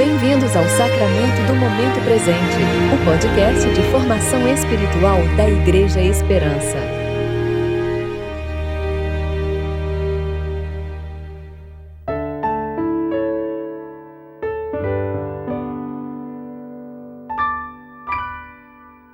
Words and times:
Bem-vindos 0.00 0.56
ao 0.56 0.66
Sacramento 0.66 1.46
do 1.46 1.54
Momento 1.54 2.02
Presente, 2.06 2.56
o 2.90 3.04
podcast 3.04 3.70
de 3.74 3.82
formação 3.90 4.48
espiritual 4.48 5.18
da 5.36 5.46
Igreja 5.46 6.00
Esperança. 6.00 6.78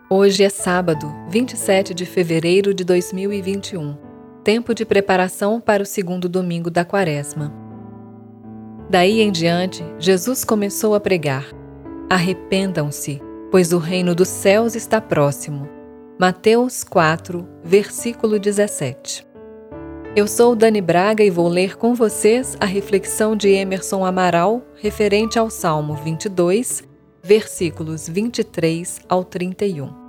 Hoje 0.09 0.45
é 0.45 0.49
sábado, 0.49 1.13
27 1.29 1.95
de 1.95 2.07
fevereiro 2.07 2.73
de 2.73 2.85
2021, 2.85 3.99
tempo 4.45 4.73
de 4.73 4.85
preparação 4.85 5.61
para 5.61 5.83
o 5.83 5.87
segundo 5.87 6.29
domingo 6.29 6.71
da 6.71 6.85
Quaresma. 6.85 7.66
Daí 8.89 9.21
em 9.21 9.33
diante, 9.33 9.85
Jesus 9.99 10.45
começou 10.45 10.95
a 10.95 11.01
pregar: 11.01 11.47
Arrependam-se, 12.09 13.21
pois 13.51 13.73
o 13.73 13.79
reino 13.79 14.15
dos 14.15 14.29
céus 14.29 14.75
está 14.77 15.01
próximo. 15.01 15.69
Mateus 16.19 16.85
4, 16.85 17.47
versículo 17.65 18.39
17. 18.39 19.27
Eu 20.15 20.27
sou 20.27 20.57
Dani 20.57 20.81
Braga 20.81 21.23
e 21.23 21.29
vou 21.29 21.49
ler 21.49 21.77
com 21.77 21.95
vocês 21.95 22.57
a 22.59 22.65
reflexão 22.65 23.37
de 23.37 23.49
Emerson 23.49 24.05
Amaral 24.05 24.63
referente 24.77 25.39
ao 25.39 25.51
Salmo 25.51 25.95
22, 25.95 26.85
versículos 27.23 28.09
23 28.09 29.01
ao 29.09 29.23
31. 29.25 30.06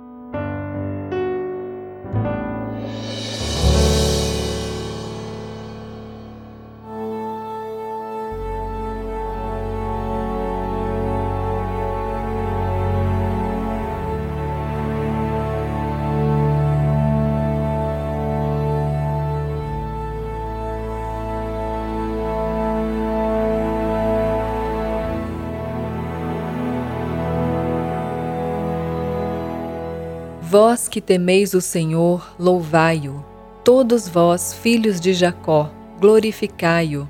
Vós 30.50 30.88
que 30.88 31.02
temeis 31.02 31.52
o 31.52 31.60
Senhor, 31.60 32.34
louvai-o. 32.38 33.22
Todos 33.62 34.08
vós, 34.08 34.54
filhos 34.54 34.98
de 34.98 35.12
Jacó, 35.12 35.70
glorificai-o. 36.00 37.06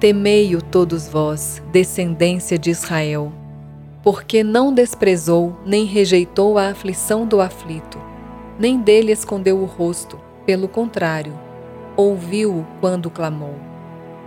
Temei-o 0.00 0.60
todos 0.60 1.06
vós, 1.08 1.62
descendência 1.70 2.58
de 2.58 2.70
Israel, 2.70 3.32
porque 4.02 4.42
não 4.42 4.74
desprezou 4.74 5.56
nem 5.64 5.84
rejeitou 5.84 6.58
a 6.58 6.70
aflição 6.70 7.24
do 7.24 7.40
aflito, 7.40 7.96
nem 8.58 8.80
dele 8.80 9.12
escondeu 9.12 9.60
o 9.60 9.64
rosto, 9.64 10.18
pelo 10.44 10.66
contrário, 10.66 11.38
ouviu-o 11.96 12.66
quando 12.80 13.08
clamou. 13.08 13.54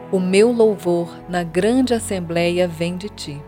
O 0.10 0.22
meu 0.22 0.54
louvor 0.54 1.14
na 1.28 1.44
grande 1.44 1.94
assembleia 1.94 2.66
vem 2.66 2.96
de 2.96 3.10
ti. 3.10 3.42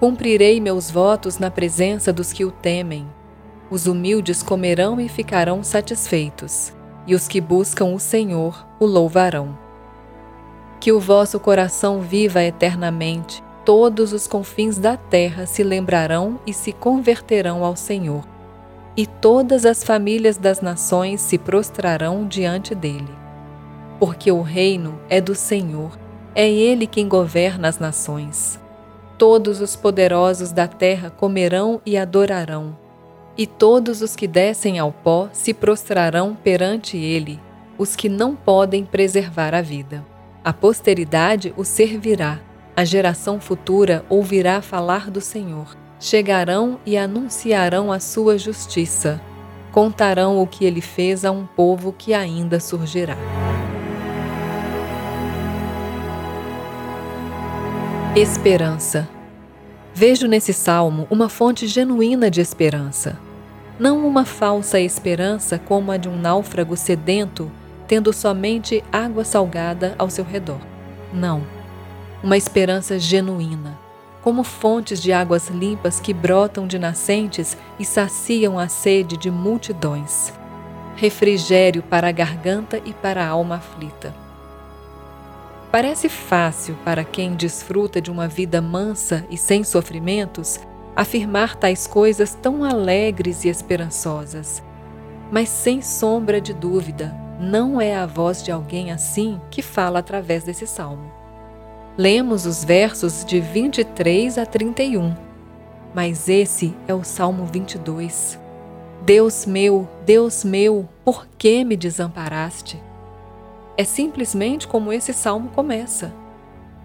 Cumprirei 0.00 0.60
meus 0.60 0.90
votos 0.90 1.38
na 1.38 1.52
presença 1.52 2.12
dos 2.12 2.32
que 2.32 2.44
o 2.44 2.50
temem 2.50 3.06
os 3.70 3.86
humildes 3.86 4.42
comerão 4.42 5.00
e 5.00 5.08
ficarão 5.08 5.62
satisfeitos, 5.62 6.72
e 7.06 7.14
os 7.14 7.28
que 7.28 7.40
buscam 7.40 7.86
o 7.86 7.98
Senhor 7.98 8.66
o 8.80 8.86
louvarão. 8.86 9.56
Que 10.80 10.92
o 10.92 11.00
vosso 11.00 11.38
coração 11.38 12.00
viva 12.00 12.42
eternamente, 12.42 13.42
todos 13.64 14.12
os 14.12 14.26
confins 14.26 14.78
da 14.78 14.96
terra 14.96 15.44
se 15.44 15.62
lembrarão 15.62 16.40
e 16.46 16.52
se 16.52 16.72
converterão 16.72 17.64
ao 17.64 17.76
Senhor, 17.76 18.24
e 18.96 19.06
todas 19.06 19.66
as 19.66 19.84
famílias 19.84 20.38
das 20.38 20.60
nações 20.60 21.20
se 21.20 21.36
prostrarão 21.36 22.26
diante 22.26 22.74
dele. 22.74 23.12
Porque 24.00 24.32
o 24.32 24.40
reino 24.40 24.98
é 25.10 25.20
do 25.20 25.34
Senhor, 25.34 25.98
é 26.34 26.48
ele 26.48 26.86
quem 26.86 27.08
governa 27.08 27.68
as 27.68 27.78
nações. 27.78 28.58
Todos 29.18 29.60
os 29.60 29.74
poderosos 29.74 30.52
da 30.52 30.68
terra 30.68 31.10
comerão 31.10 31.82
e 31.84 31.98
adorarão 31.98 32.87
e 33.38 33.46
todos 33.46 34.02
os 34.02 34.16
que 34.16 34.26
descem 34.26 34.80
ao 34.80 34.90
pó 34.90 35.28
se 35.32 35.54
prostrarão 35.54 36.34
perante 36.34 36.96
ele, 36.96 37.40
os 37.78 37.94
que 37.94 38.08
não 38.08 38.34
podem 38.34 38.84
preservar 38.84 39.54
a 39.54 39.62
vida. 39.62 40.04
A 40.44 40.52
posteridade 40.52 41.54
o 41.56 41.64
servirá, 41.64 42.40
a 42.74 42.84
geração 42.84 43.40
futura 43.40 44.04
ouvirá 44.08 44.60
falar 44.60 45.08
do 45.08 45.20
Senhor. 45.20 45.76
Chegarão 46.00 46.80
e 46.84 46.96
anunciarão 46.96 47.92
a 47.92 48.00
sua 48.00 48.36
justiça. 48.36 49.20
Contarão 49.70 50.40
o 50.40 50.46
que 50.46 50.64
ele 50.64 50.80
fez 50.80 51.24
a 51.24 51.30
um 51.30 51.46
povo 51.46 51.92
que 51.92 52.14
ainda 52.14 52.58
surgirá. 52.58 53.16
Esperança. 58.16 59.08
Vejo 59.92 60.26
nesse 60.26 60.52
salmo 60.52 61.06
uma 61.10 61.28
fonte 61.28 61.66
genuína 61.66 62.30
de 62.30 62.40
esperança 62.40 63.18
não 63.78 64.06
uma 64.06 64.24
falsa 64.24 64.80
esperança 64.80 65.58
como 65.58 65.92
a 65.92 65.96
de 65.96 66.08
um 66.08 66.16
náufrago 66.16 66.76
sedento, 66.76 67.50
tendo 67.86 68.12
somente 68.12 68.82
água 68.90 69.24
salgada 69.24 69.94
ao 69.96 70.10
seu 70.10 70.24
redor. 70.24 70.60
Não. 71.12 71.42
Uma 72.22 72.36
esperança 72.36 72.98
genuína, 72.98 73.78
como 74.22 74.42
fontes 74.42 75.00
de 75.00 75.12
águas 75.12 75.48
limpas 75.48 76.00
que 76.00 76.12
brotam 76.12 76.66
de 76.66 76.78
nascentes 76.78 77.56
e 77.78 77.84
saciam 77.84 78.58
a 78.58 78.66
sede 78.66 79.16
de 79.16 79.30
multidões. 79.30 80.32
Refrigério 80.96 81.80
para 81.80 82.08
a 82.08 82.12
garganta 82.12 82.82
e 82.84 82.92
para 82.92 83.24
a 83.24 83.28
alma 83.28 83.56
aflita. 83.56 84.12
Parece 85.70 86.08
fácil 86.08 86.76
para 86.84 87.04
quem 87.04 87.34
desfruta 87.34 88.00
de 88.00 88.10
uma 88.10 88.26
vida 88.26 88.60
mansa 88.60 89.24
e 89.30 89.36
sem 89.36 89.62
sofrimentos 89.62 90.58
afirmar 90.98 91.54
tais 91.54 91.86
coisas 91.86 92.34
tão 92.34 92.64
alegres 92.64 93.44
e 93.44 93.48
esperançosas. 93.48 94.60
Mas 95.30 95.48
sem 95.48 95.80
sombra 95.80 96.40
de 96.40 96.52
dúvida, 96.52 97.14
não 97.38 97.80
é 97.80 97.94
a 97.94 98.04
voz 98.04 98.42
de 98.42 98.50
alguém 98.50 98.90
assim 98.90 99.40
que 99.48 99.62
fala 99.62 100.00
através 100.00 100.42
desse 100.42 100.66
salmo. 100.66 101.08
Lemos 101.96 102.46
os 102.46 102.64
versos 102.64 103.24
de 103.24 103.38
23 103.38 104.38
a 104.38 104.44
31, 104.44 105.14
mas 105.94 106.28
esse 106.28 106.74
é 106.88 106.92
o 106.92 107.04
Salmo 107.04 107.46
22. 107.46 108.36
Deus 109.04 109.46
meu, 109.46 109.88
Deus 110.04 110.42
meu, 110.42 110.88
por 111.04 111.28
que 111.38 111.62
me 111.62 111.76
desamparaste? 111.76 112.82
É 113.76 113.84
simplesmente 113.84 114.66
como 114.66 114.92
esse 114.92 115.12
salmo 115.12 115.48
começa. 115.50 116.12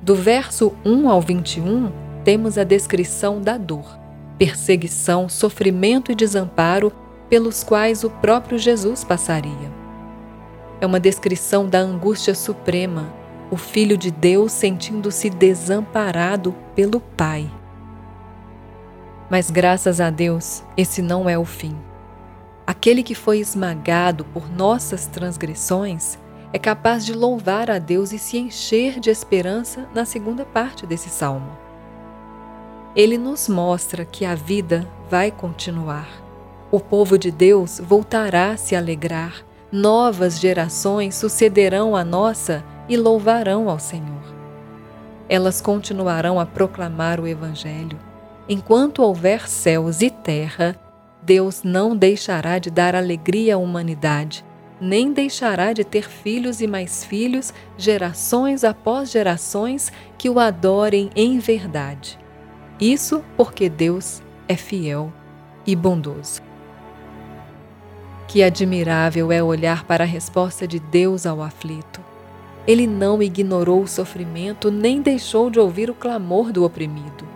Do 0.03 0.13
verso 0.13 0.71
1 0.85 1.09
ao 1.09 1.19
21, 1.19 1.91
temos 2.23 2.59
a 2.59 2.63
descrição 2.63 3.41
da 3.41 3.57
dor 3.57 4.02
perseguição, 4.37 5.29
sofrimento 5.29 6.11
e 6.11 6.15
desamparo 6.15 6.91
pelos 7.29 7.63
quais 7.63 8.03
o 8.03 8.09
próprio 8.09 8.57
Jesus 8.57 9.03
passaria. 9.03 9.71
É 10.79 10.85
uma 10.85 10.99
descrição 10.99 11.67
da 11.67 11.79
angústia 11.79 12.35
suprema, 12.35 13.13
o 13.49 13.57
Filho 13.57 13.97
de 13.97 14.11
Deus 14.11 14.51
sentindo-se 14.51 15.29
desamparado 15.29 16.53
pelo 16.75 16.99
Pai. 16.99 17.49
Mas 19.29 19.49
graças 19.49 20.01
a 20.01 20.09
Deus, 20.09 20.63
esse 20.75 21.01
não 21.01 21.29
é 21.29 21.37
o 21.37 21.45
fim. 21.45 21.75
Aquele 22.67 23.03
que 23.03 23.15
foi 23.15 23.39
esmagado 23.39 24.25
por 24.25 24.49
nossas 24.49 25.05
transgressões 25.05 26.17
é 26.51 26.59
capaz 26.59 27.05
de 27.05 27.13
louvar 27.13 27.69
a 27.69 27.79
Deus 27.79 28.11
e 28.11 28.19
se 28.19 28.37
encher 28.37 28.99
de 28.99 29.09
esperança 29.09 29.87
na 29.93 30.05
segunda 30.05 30.45
parte 30.45 30.85
desse 30.85 31.09
salmo 31.09 31.63
ele 32.95 33.17
nos 33.17 33.49
mostra 33.49 34.05
que 34.05 34.23
a 34.23 34.35
vida 34.35 34.87
vai 35.09 35.31
continuar. 35.31 36.07
O 36.71 36.79
povo 36.79 37.17
de 37.17 37.31
Deus 37.31 37.79
voltará 37.79 38.51
a 38.51 38.57
se 38.57 38.75
alegrar, 38.75 39.43
novas 39.71 40.39
gerações 40.39 41.15
sucederão 41.15 41.95
a 41.95 42.03
nossa 42.03 42.63
e 42.87 42.95
louvarão 42.95 43.69
ao 43.69 43.79
Senhor. 43.79 44.23
Elas 45.27 45.61
continuarão 45.61 46.39
a 46.39 46.45
proclamar 46.45 47.19
o 47.19 47.27
Evangelho. 47.27 47.99
Enquanto 48.47 49.01
houver 49.01 49.47
céus 49.47 50.01
e 50.01 50.09
terra, 50.09 50.75
Deus 51.21 51.63
não 51.63 51.95
deixará 51.95 52.59
de 52.59 52.69
dar 52.69 52.93
alegria 52.93 53.55
à 53.55 53.57
humanidade, 53.57 54.43
nem 54.81 55.13
deixará 55.13 55.71
de 55.71 55.83
ter 55.83 56.09
filhos 56.09 56.59
e 56.59 56.67
mais 56.67 57.05
filhos, 57.05 57.53
gerações 57.77 58.63
após 58.63 59.09
gerações, 59.09 59.91
que 60.17 60.29
o 60.29 60.39
adorem 60.39 61.09
em 61.15 61.39
verdade. 61.39 62.22
Isso 62.79 63.23
porque 63.37 63.69
Deus 63.69 64.21
é 64.47 64.55
fiel 64.55 65.11
e 65.65 65.75
bondoso. 65.75 66.41
Que 68.27 68.41
admirável 68.41 69.31
é 69.31 69.43
olhar 69.43 69.83
para 69.83 70.03
a 70.03 70.07
resposta 70.07 70.67
de 70.67 70.79
Deus 70.79 71.25
ao 71.25 71.41
aflito. 71.41 72.01
Ele 72.65 72.87
não 72.87 73.21
ignorou 73.21 73.83
o 73.83 73.87
sofrimento 73.87 74.71
nem 74.71 75.01
deixou 75.01 75.49
de 75.49 75.59
ouvir 75.59 75.89
o 75.89 75.93
clamor 75.93 76.51
do 76.51 76.63
oprimido. 76.63 77.27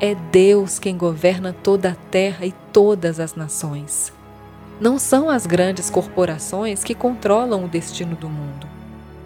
É 0.00 0.14
Deus 0.14 0.78
quem 0.78 0.96
governa 0.96 1.52
toda 1.52 1.90
a 1.90 1.94
terra 2.10 2.44
e 2.44 2.52
todas 2.72 3.20
as 3.20 3.34
nações. 3.34 4.12
Não 4.80 4.98
são 4.98 5.30
as 5.30 5.46
grandes 5.46 5.88
corporações 5.88 6.84
que 6.84 6.94
controlam 6.94 7.64
o 7.64 7.68
destino 7.68 8.16
do 8.16 8.28
mundo. 8.28 8.66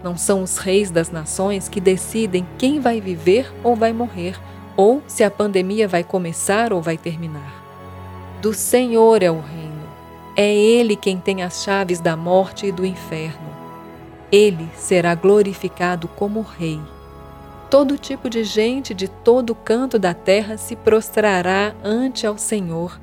Não 0.03 0.17
são 0.17 0.43
os 0.43 0.59
reis 0.59 0.91
das 0.91 1.11
nações 1.11 1.69
que 1.69 1.81
decidem 1.81 2.47
quem 2.57 2.79
vai 2.79 3.01
viver 3.01 3.53
ou 3.65 3.75
vai 3.75 3.93
morrer, 3.93 4.39
ou 4.81 5.03
se 5.07 5.23
a 5.23 5.31
pandemia 5.31 5.87
vai 5.87 6.03
começar 6.03 6.73
ou 6.73 6.81
vai 6.81 6.97
terminar. 6.97 7.63
Do 8.41 8.55
Senhor 8.55 9.23
é 9.23 9.31
o 9.31 9.39
reino. 9.39 9.85
É 10.35 10.55
Ele 10.55 10.97
quem 10.97 11.19
tem 11.19 11.43
as 11.43 11.63
chaves 11.63 12.01
da 12.01 12.17
morte 12.17 12.65
e 12.65 12.73
do 12.73 12.87
inferno. 12.87 13.51
Ele 14.33 14.67
será 14.75 15.15
glorificado 15.15 16.09
como 16.09 16.41
Rei. 16.41 16.81
Todo 17.69 17.99
tipo 17.99 18.31
de 18.31 18.43
gente 18.43 18.95
de 18.95 19.07
todo 19.07 19.55
canto 19.55 19.99
da 19.99 20.15
terra 20.15 20.57
se 20.57 20.75
prostrará 20.75 21.75
ante 21.85 22.27
ao 22.27 22.39
Senhor 22.39 22.99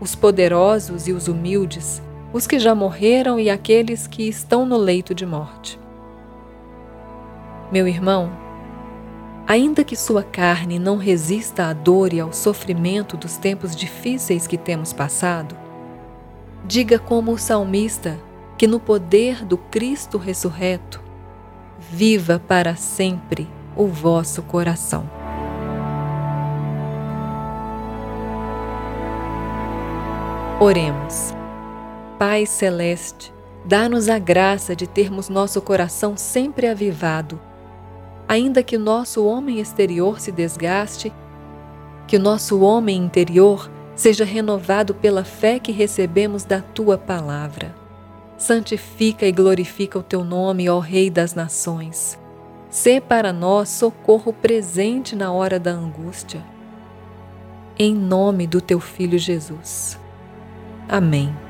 os 0.00 0.14
poderosos 0.14 1.06
e 1.06 1.12
os 1.12 1.28
humildes, 1.28 2.00
os 2.32 2.46
que 2.46 2.58
já 2.58 2.74
morreram 2.74 3.38
e 3.38 3.50
aqueles 3.50 4.06
que 4.06 4.26
estão 4.26 4.64
no 4.64 4.78
leito 4.78 5.14
de 5.14 5.26
morte. 5.26 5.78
Meu 7.70 7.86
irmão, 7.86 8.32
ainda 9.50 9.82
que 9.82 9.96
sua 9.96 10.22
carne 10.22 10.78
não 10.78 10.96
resista 10.96 11.64
à 11.64 11.72
dor 11.72 12.12
e 12.12 12.20
ao 12.20 12.32
sofrimento 12.32 13.16
dos 13.16 13.36
tempos 13.36 13.74
difíceis 13.74 14.46
que 14.46 14.56
temos 14.56 14.92
passado, 14.92 15.58
diga 16.64 17.00
como 17.00 17.32
o 17.32 17.38
salmista 17.38 18.16
que 18.56 18.68
no 18.68 18.78
poder 18.78 19.44
do 19.44 19.58
Cristo 19.58 20.18
ressurreto, 20.18 21.02
viva 21.80 22.38
para 22.38 22.76
sempre 22.76 23.50
o 23.74 23.88
vosso 23.88 24.40
coração. 24.40 25.10
Oremos. 30.60 31.34
Pai 32.16 32.46
Celeste, 32.46 33.34
dá-nos 33.64 34.08
a 34.08 34.16
graça 34.20 34.76
de 34.76 34.86
termos 34.86 35.28
nosso 35.28 35.60
coração 35.60 36.16
sempre 36.16 36.68
avivado, 36.68 37.49
ainda 38.30 38.62
que 38.62 38.78
nosso 38.78 39.26
homem 39.26 39.58
exterior 39.58 40.20
se 40.20 40.30
desgaste, 40.30 41.12
que 42.06 42.14
o 42.14 42.20
nosso 42.20 42.60
homem 42.60 42.96
interior 42.96 43.68
seja 43.96 44.24
renovado 44.24 44.94
pela 44.94 45.24
fé 45.24 45.58
que 45.58 45.72
recebemos 45.72 46.44
da 46.44 46.60
tua 46.60 46.96
palavra. 46.96 47.74
Santifica 48.38 49.26
e 49.26 49.32
glorifica 49.32 49.98
o 49.98 50.02
teu 50.02 50.22
nome, 50.22 50.70
ó 50.70 50.78
Rei 50.78 51.10
das 51.10 51.34
Nações. 51.34 52.16
Sê 52.70 53.00
para 53.00 53.32
nós 53.32 53.68
socorro 53.68 54.32
presente 54.32 55.16
na 55.16 55.32
hora 55.32 55.58
da 55.58 55.72
angústia. 55.72 56.40
Em 57.76 57.92
nome 57.92 58.46
do 58.46 58.60
teu 58.60 58.78
Filho 58.78 59.18
Jesus. 59.18 59.98
Amém. 60.88 61.49